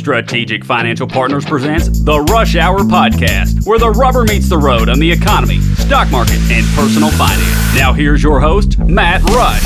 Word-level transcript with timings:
Strategic 0.00 0.64
Financial 0.64 1.06
Partners 1.06 1.44
presents 1.44 2.00
the 2.00 2.22
Rush 2.22 2.56
Hour 2.56 2.78
Podcast, 2.78 3.66
where 3.66 3.78
the 3.78 3.90
rubber 3.90 4.24
meets 4.24 4.48
the 4.48 4.56
road 4.56 4.88
on 4.88 4.98
the 4.98 5.12
economy, 5.12 5.60
stock 5.76 6.10
market, 6.10 6.38
and 6.50 6.66
personal 6.74 7.10
finance. 7.10 7.74
Now, 7.74 7.92
here's 7.92 8.22
your 8.22 8.40
host, 8.40 8.78
Matt 8.78 9.22
Rush. 9.24 9.62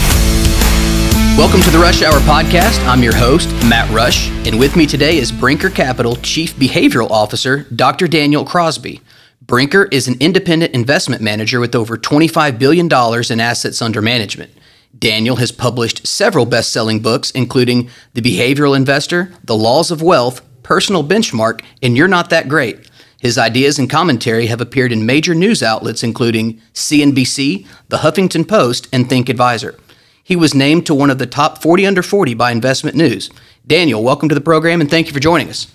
Welcome 1.39 1.61
to 1.61 1.71
the 1.71 1.79
Rush 1.79 2.03
Hour 2.03 2.19
Podcast. 2.23 2.85
I'm 2.89 3.01
your 3.01 3.15
host, 3.15 3.49
Matt 3.69 3.89
Rush, 3.95 4.29
and 4.45 4.59
with 4.59 4.75
me 4.75 4.87
today 4.87 5.19
is 5.19 5.31
Brinker 5.31 5.71
Capital 5.71 6.17
Chief 6.17 6.53
Behavioral 6.57 7.11
Officer, 7.13 7.59
Dr. 7.73 8.09
Daniel 8.09 8.45
Crosby. 8.45 9.03
Brinker 9.41 9.85
is 9.93 10.09
an 10.09 10.17
independent 10.19 10.75
investment 10.75 11.23
manager 11.23 11.61
with 11.61 11.77
over 11.77 11.97
$25 11.97 12.59
billion 12.59 12.87
in 12.87 13.41
assets 13.41 13.81
under 13.81 14.03
management. 14.03 14.51
Daniel 14.99 15.37
has 15.37 15.51
published 15.51 16.07
several 16.07 16.47
best 16.47 16.73
selling 16.73 17.01
books, 17.01 17.31
including 17.33 17.91
The 18.13 18.21
Behavioral 18.21 18.77
Investor, 18.77 19.33
The 19.43 19.57
Laws 19.57 19.91
of 19.91 20.03
Wealth, 20.03 20.43
Personal 20.63 21.03
Benchmark, 21.03 21.63
and 21.83 21.97
You're 21.97 22.09
Not 22.09 22.31
That 22.31 22.49
Great. 22.49 22.91
His 23.21 23.39
ideas 23.39 23.79
and 23.79 23.89
commentary 23.89 24.47
have 24.47 24.61
appeared 24.61 24.93
in 24.93 25.07
major 25.07 25.35
news 25.35 25.63
outlets, 25.63 26.03
including 26.03 26.61
CNBC, 26.75 27.67
The 27.89 27.99
Huffington 27.99 28.47
Post, 28.47 28.87
and 28.93 29.09
Think 29.09 29.29
Advisor. 29.29 29.75
He 30.23 30.37
was 30.37 30.55
named 30.55 30.87
to 30.87 30.95
one 30.95 31.11
of 31.11 31.19
the 31.19 31.27
top 31.27 31.61
40 31.61 31.87
under 31.87 32.03
40 32.03 32.35
by 32.35 32.51
Investment 32.51 32.97
News. 32.97 33.31
Daniel, 33.67 34.03
welcome 34.03 34.29
to 34.29 34.35
the 34.35 34.41
program 34.41 34.81
and 34.81 34.91
thank 34.91 35.07
you 35.07 35.13
for 35.13 35.21
joining 35.21 35.49
us. 35.49 35.67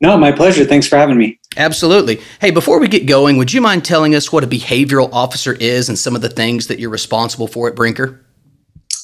No, 0.00 0.16
my 0.18 0.32
pleasure. 0.32 0.64
Thanks 0.64 0.88
for 0.88 0.96
having 0.96 1.16
me. 1.16 1.38
Absolutely. 1.56 2.20
Hey, 2.40 2.50
before 2.50 2.80
we 2.80 2.88
get 2.88 3.06
going, 3.06 3.36
would 3.36 3.52
you 3.52 3.60
mind 3.60 3.84
telling 3.84 4.14
us 4.14 4.32
what 4.32 4.42
a 4.42 4.48
behavioral 4.48 5.12
officer 5.12 5.52
is 5.52 5.88
and 5.88 5.98
some 5.98 6.16
of 6.16 6.22
the 6.22 6.28
things 6.28 6.66
that 6.66 6.78
you're 6.78 6.90
responsible 6.90 7.46
for 7.46 7.68
at 7.68 7.76
Brinker? 7.76 8.23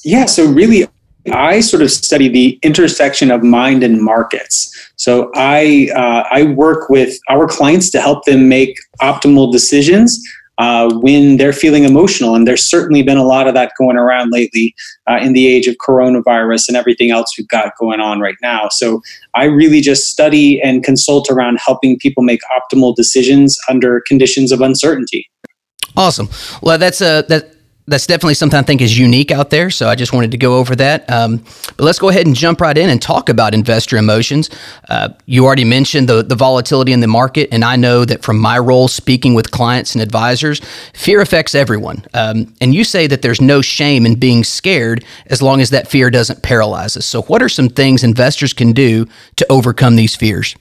Yeah, 0.03 0.25
so 0.25 0.45
really, 0.51 0.87
I 1.31 1.59
sort 1.59 1.83
of 1.83 1.91
study 1.91 2.27
the 2.27 2.59
intersection 2.63 3.29
of 3.29 3.43
mind 3.43 3.83
and 3.83 4.01
markets. 4.01 4.71
So 4.95 5.31
I 5.35 5.89
uh, 5.95 6.23
I 6.31 6.43
work 6.43 6.89
with 6.89 7.17
our 7.29 7.47
clients 7.47 7.89
to 7.91 8.01
help 8.01 8.25
them 8.25 8.49
make 8.49 8.75
optimal 9.01 9.51
decisions 9.51 10.19
uh, 10.57 10.93
when 10.99 11.37
they're 11.37 11.53
feeling 11.53 11.83
emotional, 11.83 12.35
and 12.35 12.47
there's 12.47 12.67
certainly 12.67 13.03
been 13.03 13.17
a 13.17 13.23
lot 13.23 13.47
of 13.47 13.53
that 13.53 13.71
going 13.79 13.97
around 13.97 14.31
lately 14.31 14.75
uh, 15.09 15.17
in 15.17 15.33
the 15.33 15.47
age 15.47 15.67
of 15.67 15.75
coronavirus 15.77 16.67
and 16.67 16.77
everything 16.77 17.11
else 17.11 17.35
we've 17.37 17.47
got 17.47 17.73
going 17.79 17.99
on 17.99 18.19
right 18.19 18.35
now. 18.41 18.67
So 18.69 19.01
I 19.35 19.45
really 19.45 19.81
just 19.81 20.05
study 20.05 20.61
and 20.61 20.83
consult 20.83 21.29
around 21.29 21.59
helping 21.63 21.97
people 21.99 22.23
make 22.23 22.41
optimal 22.55 22.95
decisions 22.95 23.57
under 23.69 24.01
conditions 24.07 24.51
of 24.51 24.61
uncertainty. 24.61 25.29
Awesome. 25.97 26.29
Well, 26.61 26.77
that's 26.77 27.01
a 27.01 27.25
that 27.27 27.55
that's 27.91 28.07
definitely 28.07 28.33
something 28.33 28.57
I 28.57 28.63
think 28.63 28.81
is 28.81 28.97
unique 28.97 29.31
out 29.31 29.49
there. 29.49 29.69
So 29.69 29.87
I 29.87 29.95
just 29.95 30.13
wanted 30.13 30.31
to 30.31 30.37
go 30.37 30.57
over 30.57 30.75
that. 30.77 31.09
Um, 31.11 31.37
but 31.77 31.81
let's 31.81 31.99
go 31.99 32.09
ahead 32.09 32.25
and 32.25 32.35
jump 32.35 32.61
right 32.61 32.77
in 32.77 32.89
and 32.89 33.01
talk 33.01 33.29
about 33.29 33.53
investor 33.53 33.97
emotions. 33.97 34.49
Uh, 34.89 35.09
you 35.25 35.45
already 35.45 35.65
mentioned 35.65 36.09
the, 36.09 36.23
the 36.23 36.35
volatility 36.35 36.93
in 36.93 37.01
the 37.01 37.07
market, 37.07 37.49
and 37.51 37.63
I 37.63 37.75
know 37.75 38.05
that 38.05 38.23
from 38.23 38.39
my 38.39 38.57
role 38.57 38.87
speaking 38.87 39.33
with 39.33 39.51
clients 39.51 39.93
and 39.93 40.01
advisors, 40.01 40.61
fear 40.93 41.21
affects 41.21 41.53
everyone. 41.53 42.05
Um, 42.13 42.53
and 42.61 42.73
you 42.73 42.83
say 42.83 43.07
that 43.07 43.21
there's 43.21 43.41
no 43.41 43.61
shame 43.61 44.05
in 44.05 44.15
being 44.15 44.43
scared 44.43 45.05
as 45.27 45.41
long 45.41 45.61
as 45.61 45.69
that 45.69 45.87
fear 45.87 46.09
doesn't 46.09 46.41
paralyze 46.41 46.97
us. 46.97 47.05
So, 47.05 47.21
what 47.23 47.43
are 47.43 47.49
some 47.49 47.69
things 47.69 48.03
investors 48.03 48.53
can 48.53 48.71
do 48.71 49.05
to 49.35 49.51
overcome 49.51 49.95
these 49.95 50.15
fears? 50.15 50.55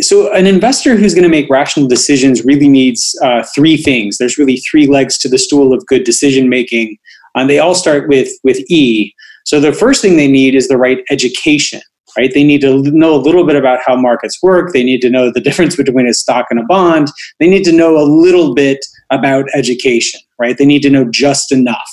So, 0.00 0.32
an 0.32 0.46
investor 0.46 0.96
who's 0.96 1.14
going 1.14 1.24
to 1.24 1.30
make 1.30 1.50
rational 1.50 1.88
decisions 1.88 2.44
really 2.44 2.68
needs 2.68 3.18
uh, 3.22 3.42
three 3.54 3.76
things. 3.76 4.18
There's 4.18 4.38
really 4.38 4.58
three 4.58 4.86
legs 4.86 5.18
to 5.18 5.28
the 5.28 5.38
stool 5.38 5.72
of 5.72 5.84
good 5.86 6.04
decision 6.04 6.48
making, 6.48 6.98
and 7.34 7.48
they 7.48 7.58
all 7.58 7.74
start 7.74 8.08
with 8.08 8.28
with 8.44 8.58
E. 8.70 9.12
So, 9.44 9.60
the 9.60 9.72
first 9.72 10.02
thing 10.02 10.16
they 10.16 10.30
need 10.30 10.54
is 10.54 10.68
the 10.68 10.76
right 10.76 11.02
education. 11.10 11.80
Right? 12.16 12.32
They 12.32 12.42
need 12.42 12.62
to 12.62 12.82
know 12.82 13.14
a 13.14 13.20
little 13.20 13.46
bit 13.46 13.54
about 13.54 13.80
how 13.86 13.94
markets 13.94 14.42
work. 14.42 14.72
They 14.72 14.82
need 14.82 15.00
to 15.02 15.10
know 15.10 15.30
the 15.30 15.40
difference 15.40 15.76
between 15.82 16.06
a 16.06 16.14
stock 16.14 16.46
and 16.50 16.60
a 16.60 16.64
bond. 16.64 17.08
They 17.40 17.48
need 17.48 17.64
to 17.64 17.72
know 17.72 17.96
a 17.96 18.04
little 18.04 18.54
bit 18.54 18.78
about 19.10 19.46
education. 19.54 20.20
Right? 20.38 20.56
They 20.56 20.66
need 20.66 20.82
to 20.82 20.90
know 20.90 21.08
just 21.10 21.50
enough. 21.50 21.90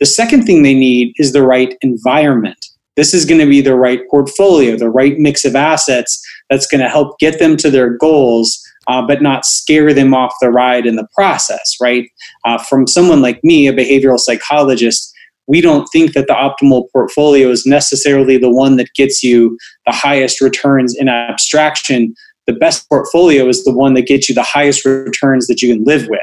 The 0.00 0.06
second 0.06 0.44
thing 0.44 0.62
they 0.62 0.74
need 0.74 1.12
is 1.18 1.32
the 1.32 1.42
right 1.42 1.76
environment. 1.82 2.64
This 2.96 3.12
is 3.12 3.24
going 3.24 3.40
to 3.40 3.46
be 3.46 3.60
the 3.60 3.74
right 3.74 4.00
portfolio, 4.08 4.76
the 4.76 4.90
right 4.90 5.18
mix 5.18 5.44
of 5.44 5.56
assets 5.56 6.22
that's 6.50 6.66
going 6.66 6.80
to 6.80 6.88
help 6.88 7.18
get 7.18 7.38
them 7.38 7.56
to 7.58 7.70
their 7.70 7.96
goals, 7.96 8.60
uh, 8.86 9.06
but 9.06 9.22
not 9.22 9.44
scare 9.44 9.92
them 9.94 10.14
off 10.14 10.34
the 10.40 10.50
ride 10.50 10.86
in 10.86 10.96
the 10.96 11.08
process, 11.14 11.76
right? 11.80 12.08
Uh, 12.44 12.58
from 12.58 12.86
someone 12.86 13.22
like 13.22 13.42
me, 13.42 13.66
a 13.66 13.72
behavioral 13.72 14.18
psychologist, 14.18 15.12
we 15.46 15.60
don't 15.60 15.86
think 15.86 16.12
that 16.12 16.26
the 16.26 16.34
optimal 16.34 16.84
portfolio 16.92 17.48
is 17.48 17.66
necessarily 17.66 18.38
the 18.38 18.50
one 18.50 18.76
that 18.76 18.94
gets 18.94 19.22
you 19.22 19.58
the 19.86 19.92
highest 19.92 20.40
returns 20.40 20.96
in 20.96 21.08
abstraction. 21.08 22.14
The 22.46 22.54
best 22.54 22.88
portfolio 22.88 23.48
is 23.48 23.64
the 23.64 23.74
one 23.74 23.94
that 23.94 24.06
gets 24.06 24.28
you 24.28 24.34
the 24.34 24.42
highest 24.42 24.84
returns 24.84 25.46
that 25.46 25.60
you 25.60 25.74
can 25.74 25.84
live 25.84 26.08
with. 26.08 26.20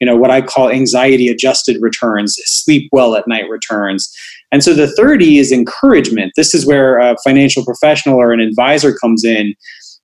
You 0.00 0.06
know, 0.06 0.16
what 0.16 0.30
I 0.30 0.40
call 0.40 0.70
anxiety 0.70 1.28
adjusted 1.28 1.78
returns, 1.80 2.36
sleep 2.44 2.88
well 2.92 3.14
at 3.14 3.28
night 3.28 3.48
returns. 3.48 4.12
And 4.52 4.62
so 4.62 4.74
the 4.74 4.88
30 4.88 5.38
is 5.38 5.52
encouragement. 5.52 6.32
This 6.36 6.54
is 6.54 6.66
where 6.66 6.98
a 6.98 7.16
financial 7.24 7.64
professional 7.64 8.20
or 8.20 8.32
an 8.32 8.40
advisor 8.40 8.94
comes 8.94 9.24
in. 9.24 9.54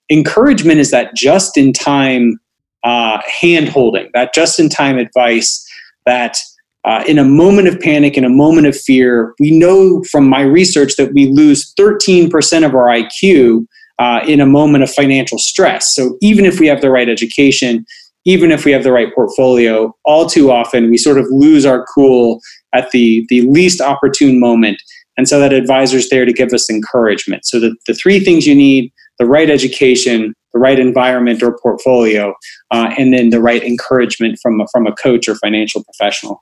Encouragement 0.09 0.79
is 0.79 0.91
that 0.91 1.15
just 1.15 1.57
in 1.57 1.71
time 1.71 2.39
uh, 2.83 3.21
hand 3.41 3.69
holding, 3.69 4.09
that 4.13 4.33
just 4.33 4.59
in 4.59 4.67
time 4.67 4.97
advice 4.97 5.65
that 6.05 6.37
uh, 6.83 7.03
in 7.07 7.19
a 7.19 7.23
moment 7.23 7.67
of 7.67 7.79
panic, 7.79 8.17
in 8.17 8.25
a 8.25 8.29
moment 8.29 8.67
of 8.67 8.75
fear, 8.75 9.35
we 9.39 9.51
know 9.51 10.03
from 10.11 10.27
my 10.27 10.41
research 10.41 10.95
that 10.95 11.13
we 11.13 11.27
lose 11.27 11.73
13% 11.75 12.65
of 12.65 12.73
our 12.73 12.87
IQ 12.87 13.67
uh, 13.99 14.21
in 14.27 14.41
a 14.41 14.45
moment 14.47 14.83
of 14.83 14.91
financial 14.91 15.37
stress. 15.37 15.93
So 15.95 16.17
even 16.21 16.43
if 16.43 16.59
we 16.59 16.67
have 16.67 16.81
the 16.81 16.89
right 16.89 17.07
education, 17.07 17.85
even 18.25 18.51
if 18.51 18.65
we 18.65 18.71
have 18.71 18.83
the 18.83 18.91
right 18.91 19.13
portfolio, 19.13 19.95
all 20.05 20.25
too 20.27 20.51
often 20.51 20.89
we 20.89 20.97
sort 20.97 21.19
of 21.19 21.25
lose 21.29 21.65
our 21.65 21.85
cool 21.85 22.39
at 22.73 22.91
the, 22.91 23.25
the 23.29 23.41
least 23.41 23.81
opportune 23.81 24.39
moment. 24.39 24.81
And 25.17 25.27
so 25.27 25.39
that 25.39 25.53
advisor's 25.53 26.09
there 26.09 26.25
to 26.25 26.33
give 26.33 26.53
us 26.53 26.69
encouragement. 26.69 27.45
So 27.45 27.59
the, 27.59 27.75
the 27.85 27.93
three 27.93 28.19
things 28.19 28.47
you 28.47 28.55
need 28.55 28.91
the 29.19 29.27
right 29.27 29.51
education, 29.51 30.33
the 30.51 30.57
right 30.57 30.79
environment 30.79 31.43
or 31.43 31.55
portfolio, 31.61 32.33
uh, 32.71 32.91
and 32.97 33.13
then 33.13 33.29
the 33.29 33.39
right 33.39 33.63
encouragement 33.63 34.39
from 34.41 34.59
a, 34.59 34.65
from 34.71 34.87
a 34.87 34.93
coach 34.93 35.27
or 35.27 35.35
financial 35.35 35.83
professional. 35.83 36.41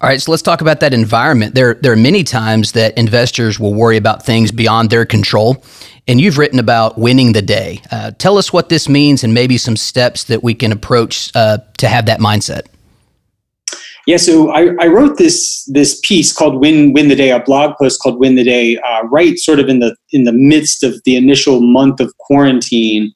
All 0.00 0.08
right, 0.08 0.20
so 0.20 0.30
let's 0.30 0.42
talk 0.42 0.60
about 0.60 0.80
that 0.80 0.94
environment. 0.94 1.54
There, 1.56 1.74
there 1.74 1.92
are 1.92 1.96
many 1.96 2.22
times 2.22 2.72
that 2.72 2.96
investors 2.96 3.58
will 3.58 3.74
worry 3.74 3.96
about 3.96 4.24
things 4.24 4.52
beyond 4.52 4.90
their 4.90 5.04
control, 5.04 5.64
and 6.06 6.20
you've 6.20 6.38
written 6.38 6.60
about 6.60 6.96
winning 6.98 7.32
the 7.32 7.42
day. 7.42 7.80
Uh, 7.90 8.12
tell 8.12 8.38
us 8.38 8.52
what 8.52 8.68
this 8.68 8.88
means 8.88 9.24
and 9.24 9.34
maybe 9.34 9.56
some 9.56 9.76
steps 9.76 10.24
that 10.24 10.44
we 10.44 10.54
can 10.54 10.70
approach 10.70 11.34
uh, 11.34 11.58
to 11.78 11.88
have 11.88 12.06
that 12.06 12.20
mindset. 12.20 12.66
Yeah, 14.06 14.18
so 14.18 14.50
I, 14.50 14.74
I, 14.80 14.86
wrote 14.88 15.16
this 15.16 15.64
this 15.72 15.98
piece 16.06 16.30
called 16.30 16.60
"Win 16.60 16.92
Win 16.92 17.08
the 17.08 17.16
Day," 17.16 17.30
a 17.30 17.40
blog 17.40 17.74
post 17.80 18.00
called 18.02 18.18
"Win 18.18 18.34
the 18.34 18.44
Day," 18.44 18.76
uh, 18.76 19.04
right 19.04 19.38
sort 19.38 19.58
of 19.60 19.68
in 19.68 19.78
the 19.78 19.96
in 20.12 20.24
the 20.24 20.32
midst 20.32 20.82
of 20.82 21.00
the 21.04 21.16
initial 21.16 21.62
month 21.62 22.00
of 22.00 22.14
quarantine. 22.18 23.12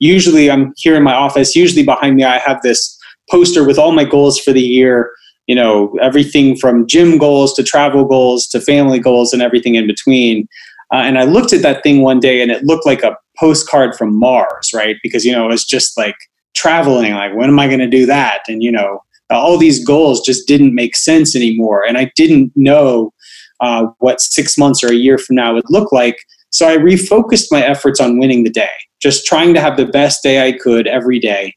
Usually, 0.00 0.50
I'm 0.50 0.72
here 0.76 0.96
in 0.96 1.04
my 1.04 1.14
office. 1.14 1.54
Usually, 1.54 1.84
behind 1.84 2.16
me, 2.16 2.24
I 2.24 2.38
have 2.38 2.60
this 2.62 2.98
poster 3.30 3.64
with 3.64 3.78
all 3.78 3.92
my 3.92 4.04
goals 4.04 4.38
for 4.38 4.52
the 4.52 4.60
year. 4.60 5.12
You 5.46 5.54
know, 5.54 5.96
everything 6.02 6.56
from 6.56 6.88
gym 6.88 7.18
goals 7.18 7.54
to 7.54 7.62
travel 7.62 8.04
goals 8.04 8.48
to 8.48 8.60
family 8.60 8.98
goals 8.98 9.32
and 9.32 9.42
everything 9.42 9.76
in 9.76 9.86
between. 9.86 10.48
Uh, 10.92 10.98
and 10.98 11.18
I 11.18 11.24
looked 11.24 11.52
at 11.52 11.62
that 11.62 11.84
thing 11.84 12.02
one 12.02 12.18
day, 12.18 12.42
and 12.42 12.50
it 12.50 12.64
looked 12.64 12.84
like 12.84 13.04
a 13.04 13.16
postcard 13.38 13.94
from 13.94 14.18
Mars, 14.18 14.72
right? 14.74 14.96
Because 15.04 15.24
you 15.24 15.30
know, 15.30 15.44
it 15.44 15.52
was 15.52 15.64
just 15.64 15.96
like 15.96 16.16
traveling. 16.56 17.12
Like, 17.12 17.36
when 17.36 17.48
am 17.48 17.60
I 17.60 17.68
going 17.68 17.78
to 17.78 17.86
do 17.86 18.06
that? 18.06 18.40
And 18.48 18.60
you 18.60 18.72
know 18.72 19.02
all 19.32 19.58
these 19.58 19.84
goals 19.84 20.20
just 20.20 20.46
didn't 20.46 20.74
make 20.74 20.96
sense 20.96 21.34
anymore. 21.36 21.84
And 21.86 21.98
I 21.98 22.12
didn't 22.16 22.52
know 22.56 23.12
uh, 23.60 23.86
what 23.98 24.20
six 24.20 24.58
months 24.58 24.82
or 24.82 24.88
a 24.88 24.96
year 24.96 25.18
from 25.18 25.36
now 25.36 25.54
would 25.54 25.70
look 25.70 25.92
like. 25.92 26.16
So 26.50 26.68
I 26.68 26.76
refocused 26.76 27.46
my 27.50 27.64
efforts 27.64 28.00
on 28.00 28.18
winning 28.18 28.44
the 28.44 28.50
day, 28.50 28.68
just 29.00 29.24
trying 29.24 29.54
to 29.54 29.60
have 29.60 29.76
the 29.76 29.86
best 29.86 30.22
day 30.22 30.46
I 30.46 30.52
could 30.52 30.86
every 30.86 31.18
day. 31.18 31.54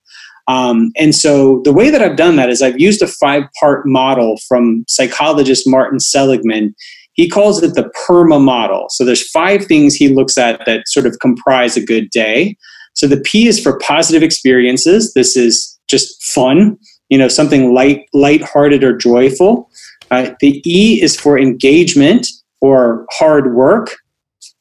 Um, 0.48 0.92
and 0.96 1.16
so 1.16 1.62
the 1.64 1.74
way 1.74 1.90
that 1.90 2.02
I've 2.02 2.18
done 2.18 2.36
that 2.36 2.50
is 2.50 2.62
I've 2.62 2.80
used 2.80 3.02
a 3.02 3.08
five 3.08 3.44
part 3.60 3.88
model 3.88 4.38
from 4.48 4.86
psychologist 4.88 5.68
Martin 5.68 6.00
Seligman. 6.00 6.76
He 7.14 7.28
calls 7.30 7.64
it 7.64 7.74
the 7.74 7.92
PERMA 8.08 8.40
model. 8.40 8.86
So 8.90 9.04
there's 9.04 9.30
five 9.32 9.66
things 9.66 9.96
he 9.96 10.10
looks 10.10 10.38
at 10.38 10.62
that 10.66 10.88
sort 10.88 11.06
of 11.06 11.18
comprise 11.20 11.76
a 11.76 11.84
good 11.84 12.10
day. 12.10 12.56
So 12.94 13.08
the 13.08 13.20
P 13.20 13.48
is 13.48 13.60
for 13.60 13.80
positive 13.80 14.22
experiences. 14.22 15.14
This 15.14 15.36
is 15.36 15.78
just 15.88 16.24
fun 16.24 16.78
you 17.10 17.18
know 17.18 17.28
something 17.28 17.74
light 17.74 18.08
light-hearted 18.14 18.84
or 18.84 18.96
joyful. 18.98 19.70
Uh, 20.12 20.32
the 20.40 20.62
e 20.66 21.02
is 21.02 21.20
for 21.20 21.38
engagement 21.38 22.28
or 22.62 23.06
hard 23.12 23.54
work. 23.56 23.96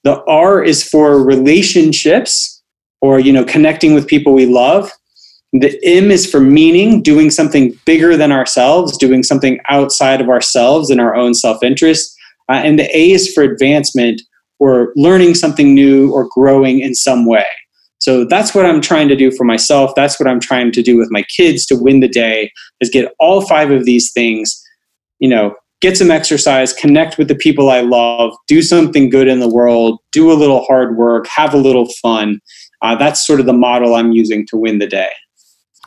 The 0.04 0.22
r 0.24 0.62
is 0.62 0.82
for 0.82 1.22
relationships 1.22 2.62
or 3.00 3.18
you 3.20 3.32
know 3.32 3.44
connecting 3.44 3.94
with 3.94 4.06
people 4.06 4.32
we 4.32 4.46
love. 4.46 4.90
The 5.52 5.78
m 5.84 6.10
is 6.10 6.28
for 6.28 6.40
meaning 6.40 7.02
doing 7.02 7.30
something 7.30 7.78
bigger 7.86 8.16
than 8.16 8.32
ourselves 8.32 8.98
doing 8.98 9.22
something 9.22 9.60
outside 9.70 10.20
of 10.20 10.28
ourselves 10.28 10.90
and 10.90 11.00
our 11.00 11.14
own 11.14 11.34
self-interest. 11.34 12.14
Uh, 12.50 12.60
and 12.64 12.78
the 12.78 12.96
a 12.96 13.12
is 13.12 13.32
for 13.32 13.42
advancement 13.42 14.20
or 14.58 14.92
learning 14.96 15.34
something 15.34 15.74
new 15.74 16.12
or 16.12 16.28
growing 16.28 16.80
in 16.80 16.94
some 16.94 17.24
way. 17.26 17.46
So 17.98 18.24
that's 18.24 18.54
what 18.54 18.66
I'm 18.66 18.80
trying 18.80 19.08
to 19.08 19.16
do 19.16 19.30
for 19.30 19.44
myself. 19.44 19.92
That's 19.94 20.20
what 20.20 20.28
I'm 20.28 20.40
trying 20.40 20.72
to 20.72 20.82
do 20.82 20.96
with 20.96 21.08
my 21.10 21.22
kids 21.34 21.64
to 21.66 21.76
win 21.76 22.00
the 22.00 22.08
day 22.08 22.50
is 22.80 22.90
get 22.90 23.14
all 23.18 23.40
five 23.40 23.70
of 23.70 23.84
these 23.84 24.12
things, 24.12 24.62
you 25.18 25.28
know, 25.28 25.54
get 25.80 25.96
some 25.96 26.10
exercise, 26.10 26.72
connect 26.72 27.18
with 27.18 27.28
the 27.28 27.34
people 27.34 27.70
I 27.70 27.80
love, 27.80 28.34
do 28.46 28.62
something 28.62 29.10
good 29.10 29.28
in 29.28 29.40
the 29.40 29.48
world, 29.48 30.00
do 30.12 30.30
a 30.30 30.34
little 30.34 30.64
hard 30.64 30.96
work, 30.96 31.26
have 31.28 31.54
a 31.54 31.58
little 31.58 31.88
fun. 32.02 32.40
Uh, 32.82 32.94
that's 32.96 33.26
sort 33.26 33.40
of 33.40 33.46
the 33.46 33.52
model 33.52 33.94
I'm 33.94 34.12
using 34.12 34.46
to 34.48 34.56
win 34.56 34.78
the 34.78 34.86
day. 34.86 35.10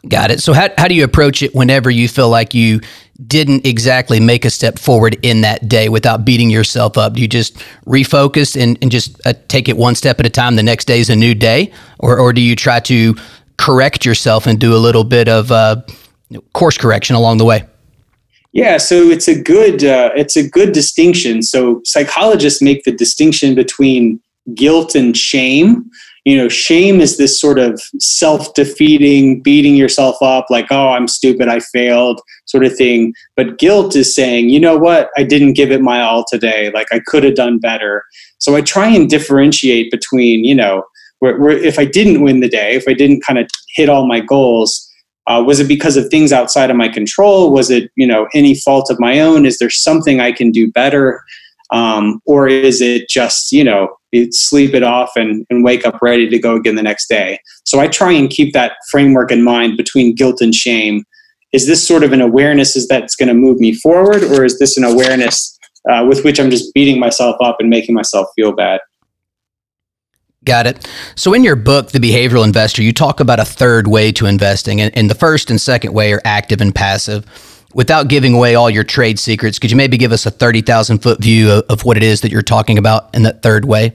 Got 0.07 0.31
it. 0.31 0.41
So 0.41 0.53
how 0.53 0.69
how 0.77 0.87
do 0.87 0.95
you 0.95 1.03
approach 1.03 1.41
it 1.41 1.55
whenever 1.55 1.89
you 1.89 2.07
feel 2.07 2.29
like 2.29 2.53
you 2.53 2.79
didn't 3.25 3.65
exactly 3.65 4.19
make 4.19 4.45
a 4.45 4.49
step 4.49 4.77
forward 4.77 5.17
in 5.23 5.41
that 5.41 5.67
day 5.67 5.89
without 5.89 6.23
beating 6.23 6.49
yourself 6.49 6.97
up? 6.97 7.13
Do 7.13 7.21
you 7.21 7.27
just 7.27 7.57
refocus 7.85 8.61
and, 8.61 8.77
and 8.81 8.91
just 8.91 9.19
uh, 9.25 9.33
take 9.47 9.67
it 9.67 9.77
one 9.77 9.95
step 9.95 10.19
at 10.19 10.25
a 10.25 10.29
time? 10.29 10.55
The 10.55 10.63
next 10.63 10.85
day 10.85 10.99
is 10.99 11.09
a 11.09 11.15
new 11.15 11.33
day, 11.33 11.71
or 11.99 12.19
or 12.19 12.33
do 12.33 12.41
you 12.41 12.55
try 12.55 12.79
to 12.81 13.15
correct 13.57 14.05
yourself 14.05 14.45
and 14.45 14.59
do 14.59 14.75
a 14.75 14.77
little 14.77 15.03
bit 15.03 15.27
of 15.27 15.51
uh, 15.51 15.81
course 16.53 16.77
correction 16.77 17.15
along 17.15 17.37
the 17.37 17.45
way? 17.45 17.65
Yeah, 18.53 18.77
so 18.77 19.09
it's 19.09 19.27
a 19.27 19.39
good 19.39 19.83
uh, 19.83 20.11
it's 20.15 20.35
a 20.35 20.47
good 20.47 20.71
distinction. 20.71 21.41
So 21.41 21.81
psychologists 21.83 22.61
make 22.61 22.83
the 22.83 22.91
distinction 22.91 23.55
between 23.55 24.19
guilt 24.53 24.95
and 24.95 25.15
shame 25.15 25.89
you 26.27 26.35
know 26.35 26.49
shame 26.49 26.99
is 26.99 27.17
this 27.17 27.39
sort 27.39 27.57
of 27.57 27.81
self-defeating 27.99 29.41
beating 29.41 29.75
yourself 29.75 30.21
up 30.21 30.45
like 30.49 30.67
oh 30.71 30.89
i'm 30.89 31.07
stupid 31.07 31.47
i 31.47 31.59
failed 31.59 32.21
sort 32.47 32.65
of 32.65 32.75
thing. 32.75 33.13
But 33.35 33.59
guilt 33.59 33.95
is 33.95 34.15
saying 34.15 34.49
you 34.49 34.59
know 34.59 34.77
what? 34.77 35.09
I 35.17 35.23
didn't 35.23 35.53
give 35.53 35.71
it 35.71 35.81
my 35.81 36.01
all 36.01 36.25
today. 36.27 36.71
Like 36.73 36.87
i 36.91 36.99
could 37.05 37.23
have 37.23 37.35
done 37.35 37.59
better. 37.59 38.03
So 38.39 38.55
i 38.55 38.61
try 38.61 38.87
and 38.87 39.09
differentiate 39.09 39.91
between 39.91 40.43
you 40.43 40.55
know 40.55 40.83
where, 41.19 41.39
where 41.39 41.57
if 41.57 41.77
i 41.79 41.85
didn't 41.85 42.21
win 42.21 42.39
the 42.41 42.49
day 42.49 42.75
if 42.75 42.87
i 42.87 42.93
didn't 42.93 43.21
kind 43.21 43.39
of 43.39 43.47
hit 43.75 43.89
all 43.89 44.07
my 44.07 44.19
goals 44.19 44.83
uh, 45.27 45.43
was 45.45 45.59
it 45.59 45.67
because 45.67 45.97
of 45.97 46.07
things 46.07 46.31
outside 46.31 46.71
of 46.71 46.77
my 46.77 46.87
control? 46.87 47.51
Was 47.51 47.69
it 47.69 47.91
you 47.95 48.07
know 48.07 48.27
any 48.33 48.55
fault 48.55 48.89
of 48.89 48.99
my 48.99 49.19
own? 49.19 49.45
Is 49.45 49.57
there 49.59 49.69
something 49.69 50.19
i 50.19 50.31
can 50.31 50.51
do 50.51 50.71
better? 50.71 51.21
Um, 51.71 52.21
or 52.25 52.47
is 52.47 52.81
it 52.81 53.09
just 53.09 53.51
you 53.51 53.63
know 53.63 53.96
sleep 54.31 54.73
it 54.73 54.83
off 54.83 55.11
and, 55.15 55.45
and 55.49 55.63
wake 55.63 55.85
up 55.85 56.01
ready 56.01 56.29
to 56.29 56.39
go 56.39 56.55
again 56.55 56.75
the 56.75 56.83
next 56.83 57.07
day 57.07 57.39
so 57.65 57.79
i 57.79 57.87
try 57.87 58.11
and 58.11 58.29
keep 58.29 58.53
that 58.53 58.73
framework 58.89 59.31
in 59.31 59.43
mind 59.43 59.77
between 59.77 60.15
guilt 60.15 60.41
and 60.41 60.55
shame 60.55 61.03
is 61.53 61.67
this 61.67 61.85
sort 61.85 62.03
of 62.03 62.13
an 62.13 62.21
awareness 62.21 62.75
is 62.75 62.87
that's 62.87 63.15
going 63.15 63.27
to 63.27 63.33
move 63.33 63.59
me 63.59 63.73
forward 63.73 64.23
or 64.23 64.43
is 64.43 64.59
this 64.59 64.77
an 64.77 64.83
awareness 64.83 65.57
uh, 65.89 66.05
with 66.07 66.23
which 66.23 66.39
i'm 66.39 66.49
just 66.49 66.73
beating 66.73 66.99
myself 66.99 67.35
up 67.41 67.57
and 67.59 67.69
making 67.69 67.95
myself 67.95 68.27
feel 68.35 68.53
bad 68.53 68.79
Got 70.45 70.65
it. 70.65 70.89
So, 71.15 71.33
in 71.33 71.43
your 71.43 71.57
book, 71.57 71.91
The 71.91 71.99
Behavioral 71.99 72.45
Investor, 72.45 72.81
you 72.81 72.93
talk 72.93 73.19
about 73.19 73.37
a 73.37 73.43
third 73.43 73.87
way 73.87 74.13
to 74.13 74.27
investing. 74.27 74.79
And, 74.79 74.95
and 74.97 75.09
the 75.09 75.15
first 75.15 75.49
and 75.49 75.59
second 75.59 75.93
way 75.93 76.13
are 76.13 76.21
active 76.23 76.61
and 76.61 76.73
passive 76.73 77.25
without 77.77 78.07
giving 78.07 78.33
away 78.33 78.55
all 78.55 78.71
your 78.71 78.83
trade 78.83 79.19
secrets, 79.19 79.59
could 79.59 79.69
you 79.69 79.77
maybe 79.77 79.97
give 79.97 80.11
us 80.11 80.25
a 80.25 80.31
30,000 80.31 80.97
foot 80.97 81.21
view 81.21 81.51
of, 81.51 81.63
of, 81.69 81.85
what 81.85 81.95
it 81.95 82.01
is 82.01 82.21
that 82.21 82.31
you're 82.31 82.41
talking 82.41 82.77
about 82.77 83.13
in 83.13 83.21
that 83.21 83.43
third 83.43 83.65
way? 83.65 83.93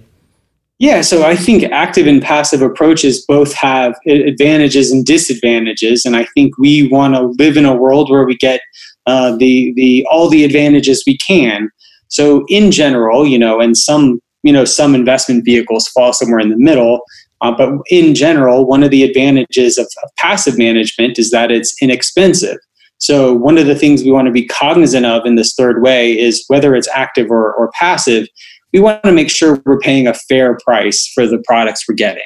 Yeah, 0.79 1.00
so 1.00 1.25
I 1.25 1.34
think 1.34 1.64
active 1.64 2.06
and 2.06 2.23
passive 2.23 2.62
approaches 2.62 3.26
both 3.26 3.52
have 3.55 3.94
advantages 4.06 4.93
and 4.93 5.05
disadvantages, 5.05 6.05
and 6.05 6.17
I 6.17 6.26
think 6.34 6.56
we 6.58 6.88
want 6.88 7.14
to 7.14 7.34
live 7.43 7.56
in 7.56 7.64
a 7.64 7.76
world 7.76 8.08
where 8.08 8.25
we 8.25 8.37
get 8.37 8.61
uh, 9.06 9.37
the 9.37 9.73
the 9.76 10.06
all 10.11 10.29
the 10.29 10.44
advantages 10.44 11.05
we 11.06 11.19
can. 11.19 11.70
So 12.08 12.44
in 12.49 12.73
general, 12.73 13.26
you 13.26 13.38
know, 13.38 13.61
and 13.61 13.76
some 13.76 14.20
you 14.43 14.52
know 14.52 14.64
some 14.64 14.96
investment 14.96 15.44
vehicles 15.44 15.87
fall 15.88 16.12
somewhere 16.12 16.40
in 16.40 16.50
the 16.50 16.58
middle. 16.58 17.02
Uh, 17.43 17.52
but 17.52 17.75
in 17.90 18.14
general, 18.14 18.64
one 18.67 18.82
of 18.82 18.90
the 18.90 19.02
advantages 19.05 19.79
of, 19.79 19.87
of 20.02 20.11
passive 20.17 20.58
management 20.58 21.19
is 21.19 21.31
that 21.31 21.50
it's 21.52 21.76
inexpensive. 21.81 22.58
So, 23.03 23.35
one 23.35 23.59
of 23.59 23.67
the 23.67 23.75
things 23.75 24.05
we 24.05 24.13
want 24.13 24.27
to 24.27 24.33
be 24.33 24.47
cognizant 24.47 25.05
of 25.05 25.27
in 25.27 25.35
this 25.35 25.55
third 25.55 25.83
way 25.83 26.17
is 26.17 26.45
whether 26.47 26.73
it's 26.77 26.87
active 26.95 27.33
or, 27.33 27.53
or 27.55 27.69
passive, 27.73 28.29
we 28.73 28.79
want 28.79 29.03
to 29.03 29.11
make 29.11 29.29
sure 29.29 29.61
we're 29.67 29.81
paying 29.81 30.07
a 30.07 30.15
fair 30.15 30.57
price 30.65 31.11
for 31.13 31.27
the 31.27 31.43
products 31.45 31.89
we're 31.89 31.97
getting. 31.97 32.23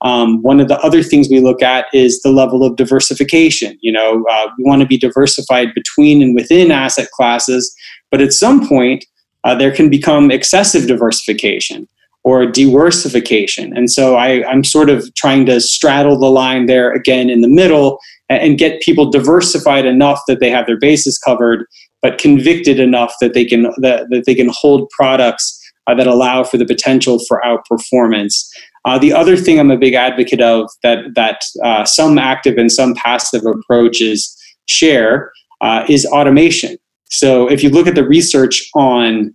Um, 0.00 0.42
one 0.42 0.58
of 0.58 0.66
the 0.66 0.80
other 0.80 1.04
things 1.04 1.28
we 1.28 1.38
look 1.38 1.62
at 1.62 1.86
is 1.94 2.20
the 2.22 2.32
level 2.32 2.64
of 2.64 2.74
diversification. 2.74 3.78
You 3.82 3.92
know, 3.92 4.24
uh, 4.28 4.48
we 4.58 4.64
want 4.64 4.82
to 4.82 4.88
be 4.88 4.98
diversified 4.98 5.68
between 5.76 6.20
and 6.20 6.34
within 6.34 6.72
asset 6.72 7.08
classes, 7.12 7.72
but 8.10 8.20
at 8.20 8.32
some 8.32 8.66
point, 8.66 9.04
uh, 9.44 9.54
there 9.54 9.70
can 9.70 9.88
become 9.88 10.32
excessive 10.32 10.88
diversification 10.88 11.86
or 12.26 12.44
diworsification. 12.44 13.70
And 13.76 13.88
so 13.88 14.16
I, 14.16 14.44
I'm 14.50 14.64
sort 14.64 14.90
of 14.90 15.14
trying 15.14 15.46
to 15.46 15.60
straddle 15.60 16.18
the 16.18 16.28
line 16.28 16.66
there 16.66 16.90
again 16.90 17.30
in 17.30 17.40
the 17.40 17.48
middle 17.48 18.00
and 18.28 18.58
get 18.58 18.82
people 18.82 19.08
diversified 19.08 19.86
enough 19.86 20.20
that 20.26 20.40
they 20.40 20.50
have 20.50 20.66
their 20.66 20.76
bases 20.76 21.18
covered, 21.18 21.64
but 22.02 22.18
convicted 22.18 22.80
enough 22.80 23.14
that 23.20 23.32
they 23.32 23.44
can 23.44 23.70
that, 23.78 24.08
that 24.10 24.24
they 24.26 24.34
can 24.34 24.50
hold 24.52 24.90
products 24.90 25.56
uh, 25.86 25.94
that 25.94 26.08
allow 26.08 26.42
for 26.42 26.58
the 26.58 26.66
potential 26.66 27.20
for 27.28 27.40
outperformance. 27.44 28.34
Uh, 28.84 28.98
the 28.98 29.12
other 29.12 29.36
thing 29.36 29.60
I'm 29.60 29.70
a 29.70 29.78
big 29.78 29.94
advocate 29.94 30.40
of 30.40 30.68
that 30.82 31.04
that 31.14 31.42
uh, 31.62 31.84
some 31.84 32.18
active 32.18 32.58
and 32.58 32.72
some 32.72 32.94
passive 32.94 33.42
approaches 33.46 34.36
share 34.66 35.30
uh, 35.60 35.84
is 35.88 36.04
automation. 36.06 36.76
So 37.08 37.48
if 37.48 37.62
you 37.62 37.70
look 37.70 37.86
at 37.86 37.94
the 37.94 38.04
research 38.04 38.68
on 38.74 39.32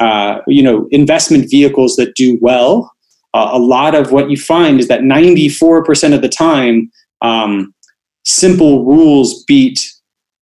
uh, 0.00 0.40
you 0.46 0.62
know 0.62 0.86
investment 0.90 1.50
vehicles 1.50 1.96
that 1.96 2.14
do 2.14 2.38
well, 2.40 2.90
uh, 3.34 3.50
a 3.52 3.58
lot 3.58 3.94
of 3.94 4.12
what 4.12 4.30
you 4.30 4.36
find 4.36 4.80
is 4.80 4.88
that 4.88 5.00
94% 5.00 6.14
of 6.14 6.22
the 6.22 6.28
time 6.28 6.90
um, 7.22 7.74
simple 8.24 8.84
rules 8.84 9.44
beat 9.44 9.80